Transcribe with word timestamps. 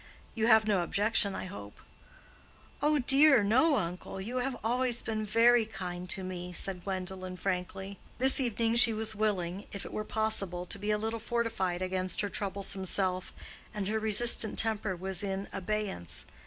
You 0.33 0.47
have 0.47 0.67
no 0.67 0.81
objection, 0.81 1.35
I 1.35 1.45
hope?" 1.45 1.79
"Oh 2.81 2.97
dear, 2.97 3.43
no, 3.43 3.75
uncle. 3.77 4.19
You 4.19 4.37
have 4.37 4.57
always 4.63 5.03
been 5.03 5.23
very 5.27 5.63
kind 5.63 6.09
to 6.09 6.23
me," 6.23 6.53
said 6.53 6.83
Gwendolen, 6.83 7.37
frankly. 7.37 7.99
This 8.17 8.39
evening 8.39 8.77
she 8.77 8.93
was 8.93 9.13
willing, 9.13 9.67
if 9.71 9.85
it 9.85 9.93
were 9.93 10.03
possible, 10.03 10.65
to 10.65 10.79
be 10.79 10.89
a 10.89 10.97
little 10.97 11.19
fortified 11.19 11.83
against 11.83 12.21
her 12.21 12.29
troublesome 12.29 12.87
self, 12.87 13.31
and 13.75 13.87
her 13.87 13.99
resistant 13.99 14.57
temper 14.57 14.95
was 14.95 15.21
in 15.21 15.47
abeyance. 15.53 16.25